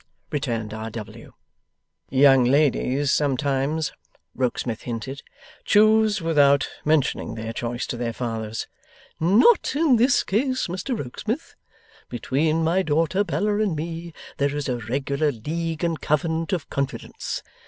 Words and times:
returned 0.31 0.73
R. 0.73 0.89
W. 0.89 1.33
'Young 2.09 2.43
ladies 2.43 3.11
sometimes,' 3.11 3.91
Rokesmith 4.33 4.81
hinted, 4.81 5.21
'choose 5.63 6.23
without 6.23 6.67
mentioning 6.83 7.35
their 7.35 7.53
choice 7.53 7.85
to 7.85 7.97
their 7.97 8.11
fathers.' 8.11 8.65
'Not 9.19 9.75
in 9.75 9.97
this 9.97 10.23
case, 10.23 10.65
Mr 10.65 10.97
Rokesmith. 10.97 11.53
Between 12.09 12.63
my 12.63 12.81
daughter 12.81 13.23
Bella 13.23 13.59
and 13.59 13.75
me 13.75 14.11
there 14.37 14.55
is 14.55 14.67
a 14.67 14.79
regular 14.79 15.31
league 15.31 15.83
and 15.83 16.01
covenant 16.01 16.51
of 16.51 16.67
confidence. 16.71 17.43